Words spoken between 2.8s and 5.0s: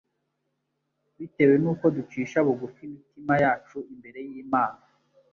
imitima yacu imbere y’Imana.